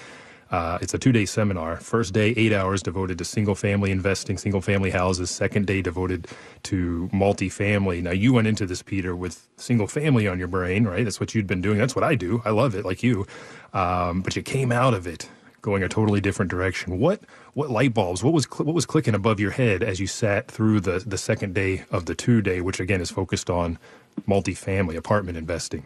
[0.52, 1.78] uh, it's a two day seminar.
[1.78, 5.32] First day, eight hours devoted to single family investing, single family houses.
[5.32, 6.28] Second day devoted
[6.64, 8.04] to multifamily.
[8.04, 11.04] Now, you went into this, Peter, with single family on your brain, right?
[11.06, 11.80] That's what you'd been doing.
[11.80, 12.42] That's what I do.
[12.46, 13.28] I love it, like you.
[13.74, 15.30] Um, but you came out of it
[15.62, 17.00] going a totally different direction.
[17.00, 17.22] What
[17.54, 18.24] what light bulbs?
[18.24, 21.18] What was cl- what was clicking above your head as you sat through the the
[21.18, 23.80] second day of the two day, which again is focused on
[24.28, 25.86] multifamily apartment investing?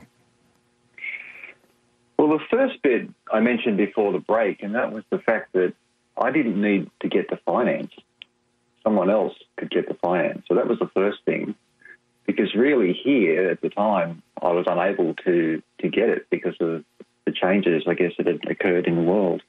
[2.25, 5.75] Well, the first bit I mentioned before the break, and that was the fact that
[6.17, 7.91] I didn't need to get the finance.
[8.83, 10.43] Someone else could get the finance.
[10.47, 11.53] So that was the first thing.
[12.25, 16.83] Because really, here at the time, I was unable to, to get it because of
[17.25, 19.43] the changes, I guess, that had occurred in the world.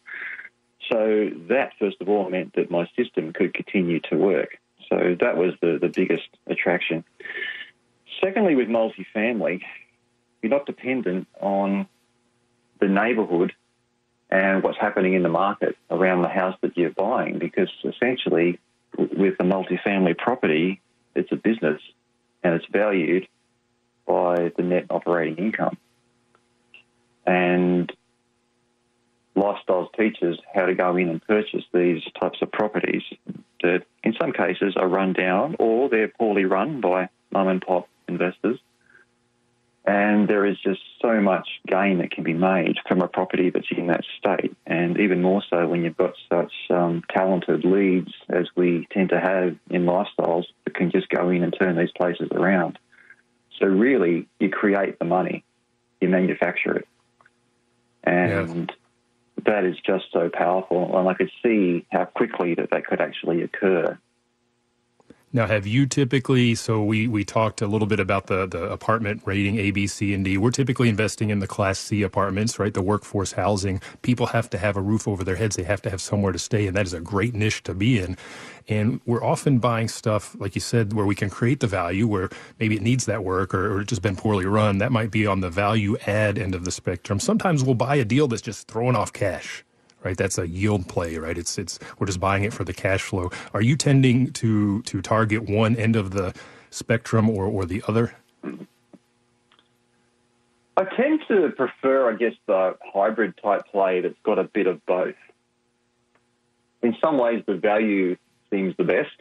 [0.92, 4.58] So that, first of all, meant that my system could continue to work.
[4.90, 7.04] So that was the, the biggest attraction.
[8.22, 9.62] Secondly, with multifamily,
[10.42, 11.88] you're not dependent on
[12.80, 13.52] the neighbourhood
[14.30, 18.58] and what's happening in the market around the house that you're buying because essentially,
[18.96, 20.80] with a multifamily property,
[21.14, 21.80] it's a business
[22.42, 23.26] and it's valued
[24.06, 25.76] by the net operating income.
[27.26, 27.92] And
[29.36, 33.02] Lifestyles teaches how to go in and purchase these types of properties
[33.62, 37.88] that, in some cases, are run down or they're poorly run by mum and pop
[38.08, 38.58] investors.
[39.86, 43.68] And there is just so much gain that can be made from a property that's
[43.70, 44.56] in that state.
[44.66, 49.20] And even more so when you've got such um, talented leads as we tend to
[49.20, 52.80] have in lifestyles that can just go in and turn these places around.
[53.60, 55.44] So, really, you create the money,
[56.00, 56.88] you manufacture it.
[58.02, 58.72] And
[59.44, 60.98] that is just so powerful.
[60.98, 63.98] And I could see how quickly that that could actually occur.
[65.32, 66.56] Now, have you typically?
[66.56, 70.14] So we we talked a little bit about the the apartment rating A, B, C,
[70.14, 70.38] and D.
[70.38, 72.74] We're typically investing in the Class C apartments, right?
[72.74, 73.80] The workforce housing.
[74.02, 75.56] People have to have a roof over their heads.
[75.56, 78.00] They have to have somewhere to stay, and that is a great niche to be
[78.00, 78.18] in.
[78.68, 82.30] And we're often buying stuff, like you said, where we can create the value, where
[82.60, 84.78] maybe it needs that work or, or just been poorly run.
[84.78, 87.20] That might be on the value add end of the spectrum.
[87.20, 89.65] Sometimes we'll buy a deal that's just throwing off cash
[90.06, 90.16] right?
[90.16, 91.36] That's a yield play, right?
[91.36, 93.30] It's it's we're just buying it for the cash flow.
[93.52, 96.32] Are you tending to to target one end of the
[96.70, 98.14] spectrum or or the other?
[100.78, 104.84] I tend to prefer, I guess, the hybrid type play that's got a bit of
[104.86, 105.14] both.
[106.82, 108.16] In some ways, the value
[108.50, 109.16] seems the best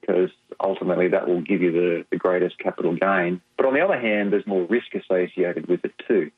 [0.00, 3.42] because ultimately that will give you the, the greatest capital gain.
[3.56, 6.30] But on the other hand, there's more risk associated with it too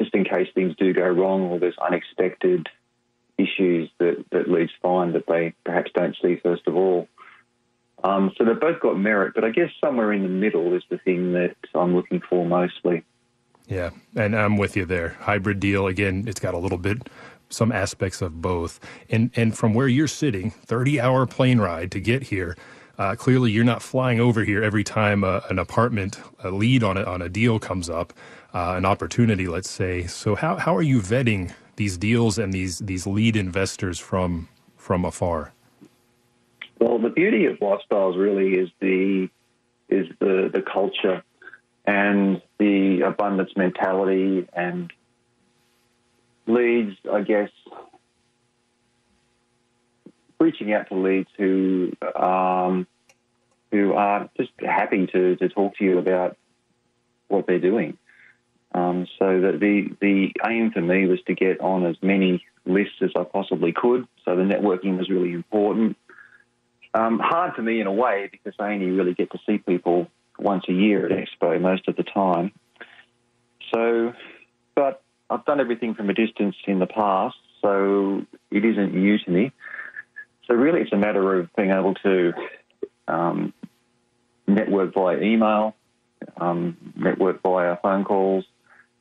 [0.00, 2.68] just in case things do go wrong or there's unexpected
[3.36, 7.06] issues that, that leads find that they perhaps don't see first of all.
[8.02, 10.96] Um, so they've both got merit, but I guess somewhere in the middle is the
[10.96, 13.04] thing that I'm looking for mostly.
[13.66, 15.10] Yeah, and I'm with you there.
[15.20, 16.24] Hybrid deal again.
[16.26, 17.08] It's got a little bit,
[17.50, 18.80] some aspects of both.
[19.10, 22.56] And and from where you're sitting, 30 hour plane ride to get here.
[22.98, 26.96] Uh, clearly, you're not flying over here every time uh, an apartment a lead on
[26.96, 28.12] a, on a deal comes up
[28.52, 30.06] uh, an opportunity, let's say.
[30.06, 35.04] So how, how are you vetting these deals and these these lead investors from from
[35.04, 35.52] afar?
[36.78, 39.28] Well, the beauty of lifestyles really is the
[39.88, 41.22] is the the culture
[41.86, 44.92] and the abundance mentality and
[46.46, 47.50] leads, I guess,
[50.38, 52.86] reaching out to leads who um,
[53.70, 56.36] who are just happy to, to talk to you about
[57.28, 57.96] what they're doing.
[58.72, 62.96] Um, so that the the aim for me was to get on as many lists
[63.02, 64.06] as I possibly could.
[64.24, 65.96] So the networking was really important.
[66.94, 70.08] Um, hard for me in a way because I only really get to see people
[70.38, 72.52] once a year at Expo most of the time.
[73.72, 74.12] So,
[74.74, 79.30] but I've done everything from a distance in the past, so it isn't new to
[79.30, 79.52] me.
[80.46, 82.32] So really, it's a matter of being able to
[83.06, 83.52] um,
[84.48, 85.76] network via email,
[86.36, 88.44] um, network via phone calls,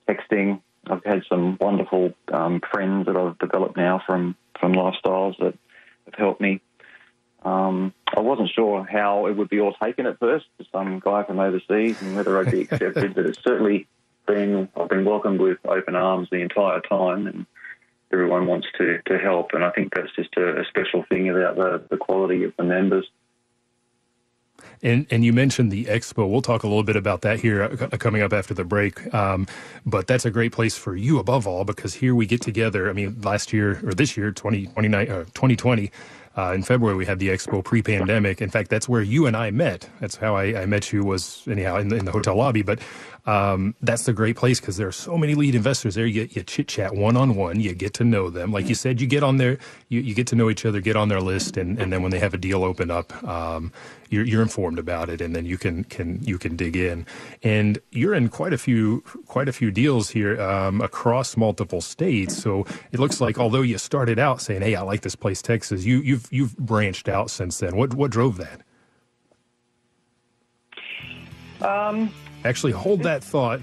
[0.10, 0.62] texting.
[0.88, 5.58] I've had some wonderful um, friends that I've developed now from from lifestyles that
[6.06, 6.62] have helped me.
[7.44, 11.40] Um, I wasn't sure how it would be all taken at first some guy from
[11.40, 13.88] overseas and whether I'd be accepted, but it's certainly
[14.28, 17.46] been I've been welcomed with open arms the entire time, and
[18.12, 19.52] everyone wants to to help.
[19.54, 22.64] And I think that's just a, a special thing about the, the quality of the
[22.64, 23.08] members.
[24.82, 26.30] And and you mentioned the expo.
[26.30, 29.14] We'll talk a little bit about that here uh, coming up after the break.
[29.14, 29.48] Um,
[29.86, 32.90] but that's a great place for you above all because here we get together.
[32.90, 35.92] I mean, last year or this year, 20, 2020,
[36.38, 38.42] uh, in February, we had the expo pre-pandemic.
[38.42, 39.90] In fact, that's where you and I met.
[40.00, 42.62] That's how I, I met you was anyhow in the, in the hotel lobby.
[42.62, 42.80] But
[43.26, 46.06] um, that's the great place because there are so many lead investors there.
[46.06, 47.60] You, you chit chat one on one.
[47.60, 48.52] You get to know them.
[48.52, 49.58] Like you said, you get on there.
[49.90, 50.82] You, you get to know each other.
[50.82, 53.72] Get on their list, and, and then when they have a deal open up, um,
[54.10, 57.06] you're, you're informed about it, and then you can can you can dig in.
[57.44, 62.38] And you're in quite a few quite a few deals here um, across multiple states.
[62.38, 65.86] So it looks like although you started out saying, "Hey, I like this place, Texas,"
[65.86, 67.76] you you've you've branched out since then.
[67.76, 68.62] What what drove that?
[71.62, 72.12] Um,
[72.46, 73.62] Actually, hold that thought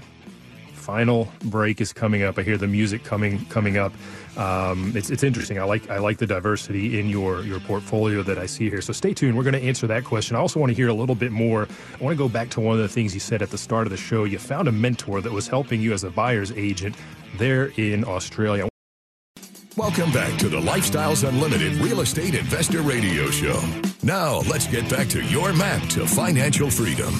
[0.87, 2.39] final break is coming up.
[2.39, 3.91] I hear the music coming coming up.
[4.37, 5.59] Um, it's it's interesting.
[5.59, 8.79] I like I like the diversity in your your portfolio that I see here.
[8.79, 9.35] So stay tuned.
[9.35, 10.37] We're going to answer that question.
[10.37, 11.67] I also want to hear a little bit more.
[11.99, 13.85] I want to go back to one of the things you said at the start
[13.85, 14.23] of the show.
[14.23, 16.95] You found a mentor that was helping you as a buyer's agent
[17.37, 18.69] there in Australia.
[19.77, 23.61] Welcome back to the Lifestyles Unlimited Real Estate Investor Radio Show.
[24.01, 27.13] Now, let's get back to your map to financial freedom.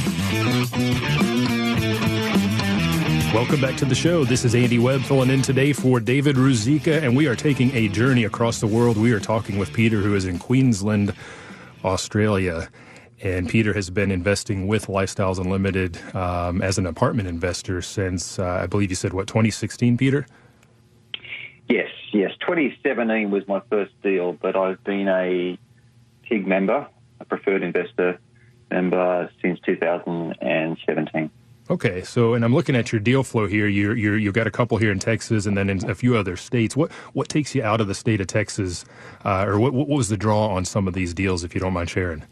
[3.32, 4.26] Welcome back to the show.
[4.26, 7.90] This is Andy Webb filling in today for David Ruzicka, and we are taking a
[7.90, 8.98] journey across the world.
[8.98, 11.14] We are talking with Peter, who is in Queensland,
[11.86, 12.70] Australia.
[13.22, 18.62] And Peter has been investing with Lifestyles Unlimited um, as an apartment investor since, uh,
[18.64, 20.26] I believe you said, what, 2016, Peter?
[21.70, 22.32] Yes, yes.
[22.40, 25.58] 2017 was my first deal, but I've been a
[26.28, 26.88] TIG member,
[27.20, 28.20] a preferred investor
[28.72, 31.30] member since 2017.
[31.70, 33.68] Okay, so and I'm looking at your deal flow here.
[33.68, 36.38] You you you've got a couple here in Texas, and then in a few other
[36.38, 36.78] states.
[36.78, 38.86] What what takes you out of the state of Texas,
[39.26, 41.74] uh, or what what was the draw on some of these deals, if you don't
[41.74, 42.24] mind sharing?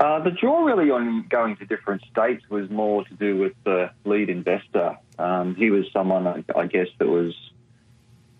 [0.00, 3.90] Uh, the draw really on going to different states was more to do with the
[4.04, 4.96] lead investor.
[5.18, 7.34] Um, he was someone, I guess, that was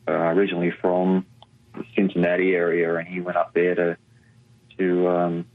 [0.09, 1.27] uh, originally from
[1.75, 3.97] the Cincinnati area, and he went up there to
[4.79, 5.47] to um,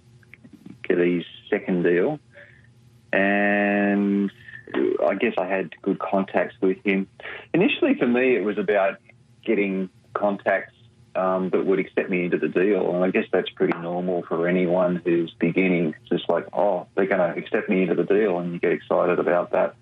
[0.83, 2.19] get his second deal.
[3.11, 4.31] And
[5.05, 7.07] I guess I had good contacts with him.
[7.53, 8.97] Initially, for me, it was about
[9.43, 10.75] getting contacts
[11.15, 14.47] um, that would accept me into the deal, and I guess that's pretty normal for
[14.47, 15.95] anyone who's beginning.
[16.07, 19.19] Just like, oh, they're going to accept me into the deal, and you get excited
[19.19, 19.75] about that.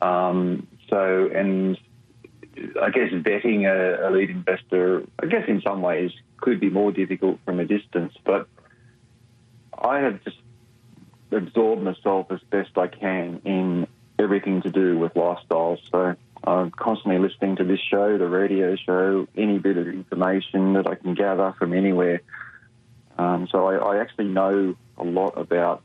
[0.00, 1.78] Um, so, and
[2.80, 6.92] I guess vetting a, a lead investor, I guess in some ways could be more
[6.92, 8.48] difficult from a distance, but
[9.76, 10.38] I have just
[11.30, 13.86] absorbed myself as best I can in
[14.18, 15.78] everything to do with lifestyles.
[15.90, 20.86] So I'm constantly listening to this show, the radio show, any bit of information that
[20.86, 22.22] I can gather from anywhere.
[23.18, 25.82] Um, so I, I, actually know a lot about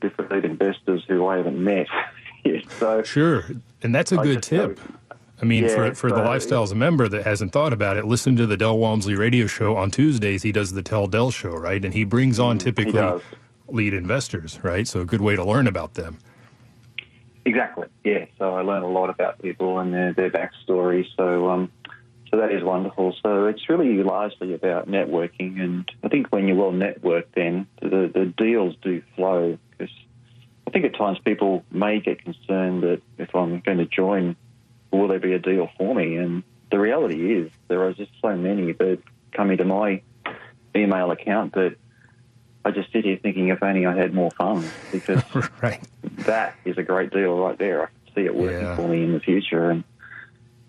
[0.00, 1.86] different lead investors who I haven't met
[2.44, 2.64] yet.
[2.72, 3.44] So sure,
[3.82, 4.78] and that's a I good tip.
[4.78, 4.94] Know,
[5.42, 8.46] I mean, yeah, for, for the lifestyles member that hasn't thought about it, listen to
[8.46, 10.44] the Del Walmsley radio show on Tuesdays.
[10.44, 11.84] He does the Tell Del show, right?
[11.84, 13.20] And he brings on mm, typically
[13.66, 14.86] lead investors, right?
[14.86, 16.18] So a good way to learn about them.
[17.44, 17.88] Exactly.
[18.04, 18.26] Yeah.
[18.38, 21.06] So I learn a lot about people and their, their backstory.
[21.16, 21.72] So um,
[22.30, 23.14] so that is wonderful.
[23.20, 28.10] So it's really largely about networking, and I think when you're well networked, then the
[28.14, 29.58] the deals do flow.
[29.70, 29.92] Because
[30.66, 34.36] I think at times people may get concerned that if I'm going to join
[34.92, 36.16] will there be a deal for me?
[36.16, 39.00] And the reality is there are just so many that
[39.32, 40.02] come into my
[40.76, 41.76] email account that
[42.64, 45.22] I just sit here thinking if only I had more funds because
[45.62, 45.82] right.
[46.18, 47.84] that is a great deal right there.
[47.84, 48.76] I can see it working yeah.
[48.76, 49.70] for me in the future.
[49.70, 49.84] And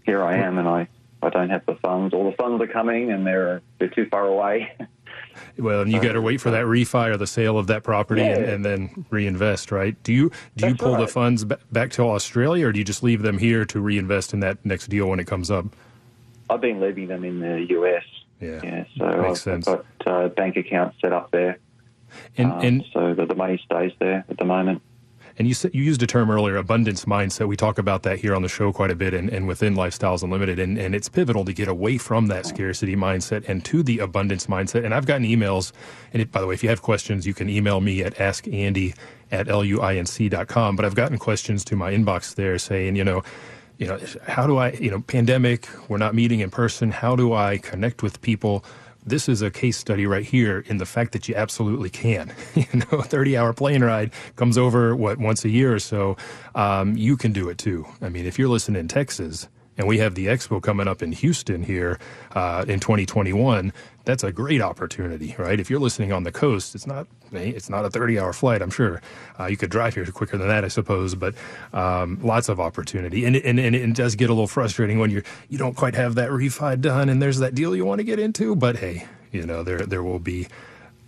[0.06, 0.88] here I am and I,
[1.22, 2.14] I don't have the funds.
[2.14, 4.76] All the funds are coming and they're, they're too far away.
[5.58, 8.22] Well, and you got to wait for that refi or the sale of that property
[8.22, 8.38] yeah.
[8.38, 10.02] and, and, then reinvest, right?
[10.04, 11.02] Do you do you pull right.
[11.02, 14.40] the funds back to Australia, or do you just leave them here to reinvest in
[14.42, 15.66] that next deal when it comes up?
[16.50, 18.04] I've been leaving them in the US.
[18.40, 19.68] Yeah, yeah so Makes I've, sense.
[19.68, 21.60] I've got uh, bank accounts set up there,
[22.38, 24.82] and, um, and so that the money stays there at the moment.
[25.38, 27.48] And you you used a term earlier, abundance mindset.
[27.48, 30.22] We talk about that here on the show quite a bit and, and within Lifestyles
[30.22, 30.60] Unlimited.
[30.60, 34.48] And, and it's pivotal to get away from that scarcity mindset and to the abundance
[34.48, 34.86] mindset.
[34.86, 35.72] And I've gotten emails.
[36.14, 38.96] And it, by the way, if you have questions, you can email me at askandy
[39.32, 40.76] at luinc.com.
[40.76, 43.24] But I've gotten questions to my inbox there saying, you know,
[43.80, 46.92] you know, how do I, you know, pandemic, we're not meeting in person.
[46.92, 48.64] How do I connect with people?
[49.06, 52.34] This is a case study right here in the fact that you absolutely can.
[52.56, 56.18] you know, a 30 hour plane ride comes over, what, once a year or so.
[56.56, 57.86] Um, you can do it too.
[58.02, 61.12] I mean, if you're listening in Texas, and we have the expo coming up in
[61.12, 62.00] Houston here
[62.34, 63.74] uh, in 2021.
[64.06, 65.60] That's a great opportunity, right?
[65.60, 68.62] If you're listening on the coast, it's not it's not a 30 hour flight.
[68.62, 69.02] I'm sure
[69.40, 71.16] uh, you could drive here quicker than that, I suppose.
[71.16, 71.36] But
[71.72, 75.24] um, lots of opportunity, and, and and it does get a little frustrating when you're
[75.50, 78.20] you don't quite have that refi done, and there's that deal you want to get
[78.20, 78.56] into.
[78.56, 80.48] But hey, you know there there will be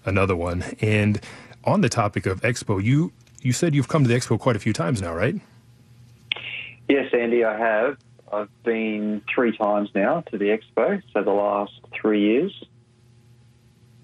[0.05, 0.63] another one.
[0.79, 1.19] And
[1.65, 4.60] on the topic of expo, you you said you've come to the expo quite a
[4.60, 5.36] few times now, right?
[6.88, 7.97] Yes, Andy, I have.
[8.31, 12.63] I've been three times now to the expo, so the last three years.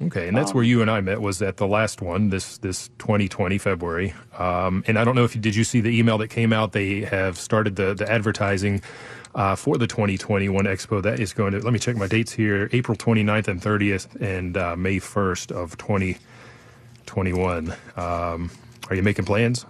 [0.04, 1.22] Okay, and that's um, where you and I met.
[1.22, 4.14] Was at the last one, this this 2020 February.
[4.38, 6.72] Um, and I don't know if you did you see the email that came out.
[6.72, 8.82] They have started the the advertising
[9.36, 11.04] uh, for the 2021 Expo.
[11.04, 14.58] That is going to let me check my dates here: April 29th and 30th, and
[14.58, 17.74] uh, May 1st of 2021.
[17.96, 18.50] Um,
[18.90, 19.66] are you making plans?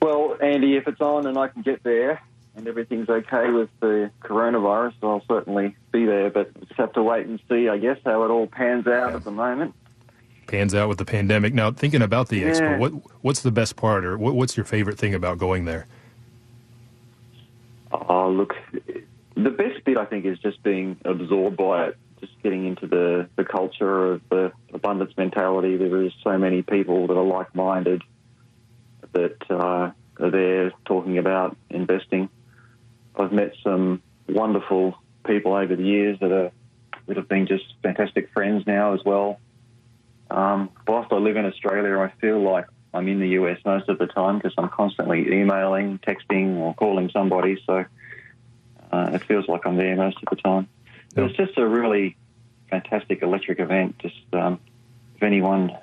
[0.00, 2.22] Well, Andy, if it's on and I can get there
[2.56, 6.30] and everything's okay with the coronavirus, I'll certainly be there.
[6.30, 9.24] But just have to wait and see, I guess, how it all pans out at
[9.24, 9.74] the moment.
[10.46, 11.52] Pans out with the pandemic.
[11.54, 12.50] Now, thinking about the Yeah.
[12.50, 12.92] expo, what
[13.22, 15.86] what's the best part, or what, what's your favorite thing about going there?
[17.92, 18.54] Oh, look,
[19.34, 23.28] the best bit I think is just being absorbed by it, just getting into the,
[23.36, 25.76] the culture of the abundance mentality.
[25.76, 28.02] There is so many people that are like minded
[29.12, 29.90] that uh,
[30.20, 32.28] are there talking about investing.
[33.18, 34.96] I've met some wonderful
[35.26, 36.52] people over the years that are
[37.06, 39.38] that have been just fantastic friends now as well.
[40.30, 43.98] Um, whilst I live in Australia, I feel like I'm in the US most of
[43.98, 47.62] the time because I'm constantly emailing, texting, or calling somebody.
[47.64, 47.84] So
[48.90, 50.68] uh, it feels like I'm there most of the time.
[51.14, 52.16] But It's just a really
[52.70, 53.98] fantastic electric event.
[54.00, 54.60] Just um,
[55.14, 55.76] if anyone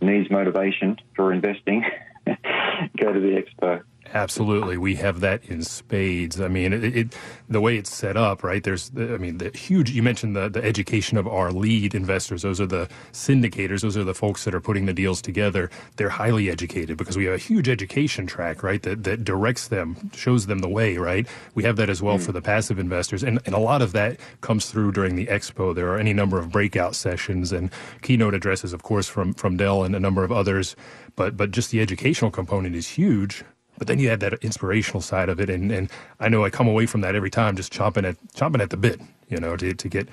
[0.00, 1.84] needs motivation for investing,
[2.26, 3.82] go to the expo.
[4.12, 6.40] Absolutely, we have that in spades.
[6.40, 7.16] I mean, it, it
[7.48, 8.62] the way it's set up, right?
[8.62, 9.90] There's, I mean, the huge.
[9.90, 12.42] You mentioned the the education of our lead investors.
[12.42, 13.82] Those are the syndicators.
[13.82, 15.70] Those are the folks that are putting the deals together.
[15.96, 18.82] They're highly educated because we have a huge education track, right?
[18.82, 21.26] That that directs them, shows them the way, right?
[21.54, 22.32] We have that as well for hmm.
[22.32, 25.74] the passive investors, and and a lot of that comes through during the expo.
[25.74, 27.70] There are any number of breakout sessions and
[28.02, 30.76] keynote addresses, of course, from from Del and a number of others.
[31.16, 33.44] But but just the educational component is huge.
[33.78, 36.68] But then you had that inspirational side of it, and, and I know I come
[36.68, 39.74] away from that every time just chomping at chomping at the bit, you know, to
[39.74, 40.08] to get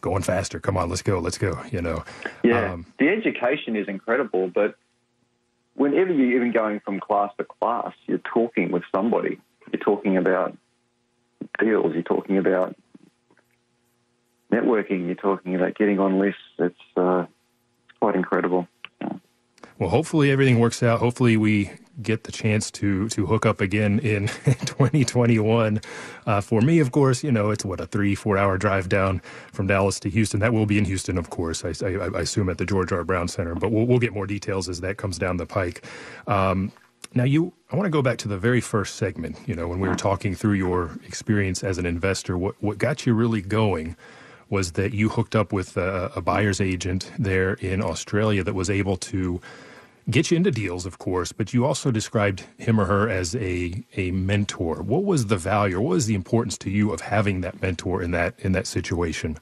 [0.00, 0.60] going faster.
[0.60, 2.04] Come on, let's go, let's go, you know.
[2.42, 4.76] Yeah, Um, the education is incredible, but
[5.74, 9.40] whenever you're even going from class to class, you're talking with somebody.
[9.72, 10.56] You're talking about
[11.58, 11.94] deals.
[11.94, 12.76] You're talking about
[14.52, 15.06] networking.
[15.06, 16.40] You're talking about getting on lists.
[16.58, 17.26] It's uh,
[18.00, 18.68] quite incredible.
[19.78, 21.00] Well, hopefully everything works out.
[21.00, 21.72] Hopefully we
[22.02, 25.80] get the chance to to hook up again in 2021.
[26.26, 29.20] Uh, for me, of course, you know it's what a three four hour drive down
[29.52, 30.40] from Dallas to Houston.
[30.40, 31.64] That will be in Houston, of course.
[31.64, 33.04] I, I, I assume at the George R.
[33.04, 35.84] Brown Center, but we'll, we'll get more details as that comes down the pike.
[36.26, 36.70] Um,
[37.16, 39.36] now, you, I want to go back to the very first segment.
[39.46, 43.06] You know, when we were talking through your experience as an investor, what what got
[43.06, 43.96] you really going
[44.50, 48.70] was that you hooked up with a, a buyer's agent there in Australia that was
[48.70, 49.40] able to
[50.10, 53.84] get you into deals, of course, but you also described him or her as a
[53.96, 54.82] a mentor.
[54.82, 58.02] What was the value, or what was the importance to you of having that mentor
[58.02, 59.38] in that in that situation?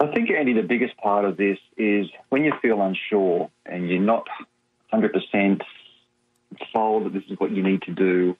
[0.00, 4.00] I think, Andy, the biggest part of this is when you feel unsure and you're
[4.00, 4.26] not
[4.94, 5.60] 100%
[6.72, 8.34] sold that this is what you need to do,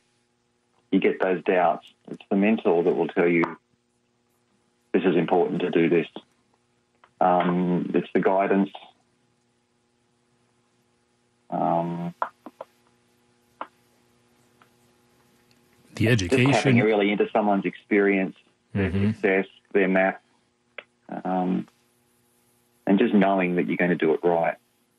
[0.91, 1.87] you get those doubts.
[2.11, 3.45] It's the mentor that will tell you
[4.93, 6.07] this is important to do this.
[7.21, 8.71] Um, it's the guidance.
[11.51, 12.15] Um,
[15.97, 16.77] The just tapping education.
[16.83, 18.37] really into someone's experience,
[18.73, 20.23] their success, their map,
[21.25, 21.69] um,
[22.87, 24.57] and just knowing that you're going to do it right.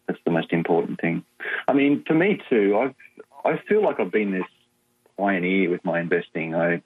[0.07, 1.23] That's the most important thing.
[1.67, 2.95] I mean, for me too, I've
[3.43, 4.45] I feel like I've been this
[5.17, 6.53] pioneer with my investing.
[6.53, 6.81] I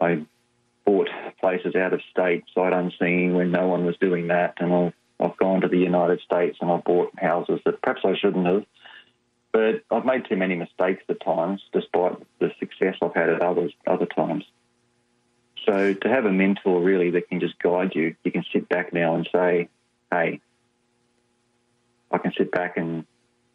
[0.00, 0.24] I
[0.84, 1.08] bought
[1.40, 5.36] places out of state, sight unseen, when no one was doing that, and I've I've
[5.36, 8.64] gone to the United States and I've bought houses that perhaps I shouldn't have.
[9.52, 13.72] But I've made too many mistakes at times, despite the success I've had at others
[13.86, 14.44] other times.
[15.64, 18.92] So to have a mentor really that can just guide you, you can sit back
[18.92, 19.68] now and say,
[20.10, 20.40] "Hey,
[22.10, 23.06] I can sit back and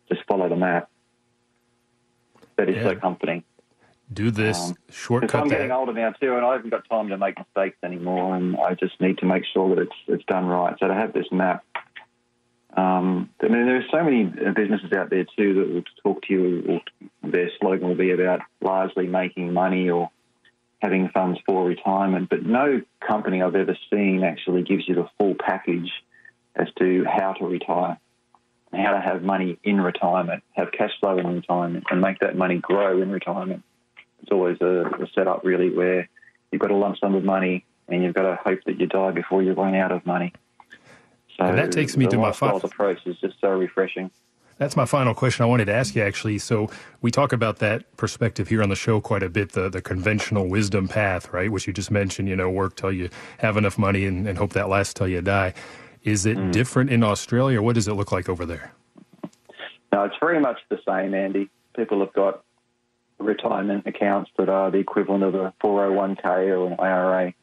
[0.07, 0.89] just follow the map."
[2.55, 3.43] That is so comforting.
[4.11, 7.09] Do this Um, Because shortcut I'm getting older now too, and I haven't got time
[7.09, 10.47] to make mistakes anymore, and I just need to make sure that it's it's done
[10.47, 10.75] right.
[10.79, 11.63] So to have this map,
[12.75, 16.33] um, I mean, there are so many businesses out there too that will talk to
[16.33, 16.81] you.
[17.23, 20.09] Or their slogan will be about largely making money or
[20.81, 25.35] having funds for retirement, but no company I've ever seen actually gives you the full
[25.35, 25.91] package
[26.55, 27.99] as to how to retire
[28.71, 32.59] how to have money in retirement, have cash flow in retirement, and make that money
[32.59, 33.63] grow in retirement
[34.21, 36.09] it's always a, a setup really where
[36.51, 39.11] you've got a lump sum of money and you've got to hope that you die
[39.11, 40.33] before you run out of money.
[41.37, 44.11] So And that takes me to my lifestyles fi- approach is just so refreshing.
[44.57, 46.37] That's my final question I wanted to ask you, actually.
[46.39, 46.69] So
[47.01, 50.47] we talk about that perspective here on the show quite a bit, the, the conventional
[50.49, 51.49] wisdom path, right?
[51.49, 54.51] Which you just mentioned, you know, work till you have enough money and, and hope
[54.53, 55.53] that lasts till you die.
[56.03, 56.51] Is it Mm.
[56.51, 57.61] different in Australia?
[57.61, 58.73] What does it look like over there?
[59.93, 61.49] No, it's very much the same, Andy.
[61.75, 62.43] People have got
[63.19, 67.33] retirement accounts that are the equivalent of a 401k or an IRA.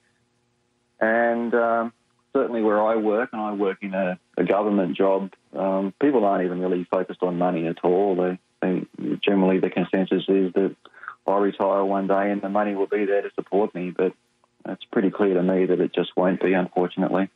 [1.00, 1.92] And um,
[2.32, 6.44] certainly where I work, and I work in a, a government job, um, people aren't
[6.44, 8.16] even really focused on money at all.
[8.16, 8.88] They, think
[9.22, 10.74] generally the consensus is that
[11.26, 13.90] I'll retire one day and the money will be there to support me.
[13.90, 14.12] But
[14.66, 17.30] it's pretty clear to me that it just won't be, unfortunately.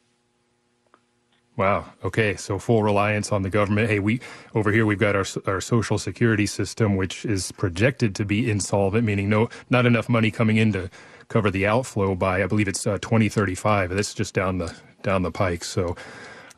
[1.57, 1.87] Wow.
[2.05, 2.37] Okay.
[2.37, 3.91] So full reliance on the government.
[3.91, 4.21] Hey, we
[4.55, 9.05] over here we've got our our social security system, which is projected to be insolvent,
[9.05, 10.91] meaning no not enough money coming in to
[11.29, 13.91] cover the outflow by I believe it's uh, 2035.
[13.91, 15.65] That's just down the down the pike.
[15.65, 15.97] So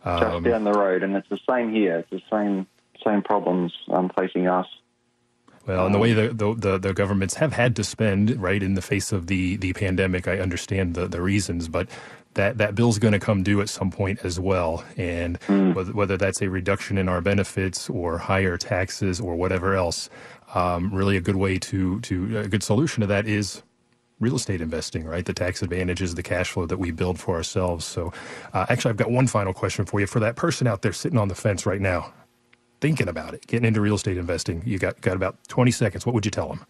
[0.05, 1.99] um, just down the road, and it's the same here.
[1.99, 2.67] It's the same
[3.05, 4.67] same problems um, facing us.
[5.67, 8.75] Well, and the way the, the, the, the, governments have had to spend, right, in
[8.75, 11.89] the face of the, the pandemic, I understand the, the reasons, but
[12.35, 14.85] that, that bill's going to come due at some point as well.
[14.97, 15.75] And mm.
[15.75, 20.09] whether, whether, that's a reduction in our benefits or higher taxes or whatever else,
[20.55, 23.63] um, really a good way to, to, a good solution to that is
[24.21, 25.25] real estate investing, right?
[25.25, 27.85] The tax advantages, the cash flow that we build for ourselves.
[27.85, 28.13] So,
[28.53, 30.07] uh, actually, I've got one final question for you.
[30.07, 32.13] For that person out there sitting on the fence right now,
[32.81, 36.07] thinking about it, getting into real estate investing, you got, got about 20 seconds.
[36.07, 36.67] What would you tell them?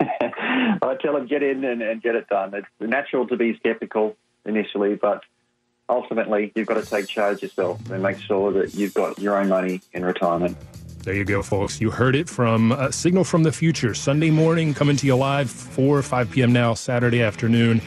[0.00, 2.54] I tell them get in and, and get it done.
[2.54, 4.16] It's natural to be skeptical
[4.46, 5.22] initially, but
[5.88, 9.48] ultimately you've got to take charge yourself and make sure that you've got your own
[9.48, 10.56] money in retirement.
[11.04, 11.80] There you go, folks.
[11.82, 13.92] You heard it from uh, Signal from the Future.
[13.92, 16.50] Sunday morning, coming to you live, 4 or 5 p.m.
[16.52, 17.82] now, Saturday afternoon.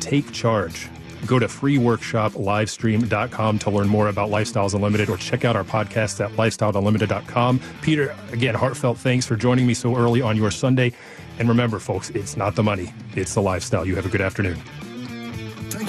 [0.00, 0.88] Take charge.
[1.26, 6.30] Go to freeworkshoplivestream.com to learn more about Lifestyles Unlimited or check out our podcast at
[6.32, 7.60] lifestyleunlimited.com.
[7.82, 10.92] Peter, again, heartfelt thanks for joining me so early on your Sunday.
[11.38, 13.86] And remember, folks, it's not the money, it's the lifestyle.
[13.86, 14.58] You have a good afternoon.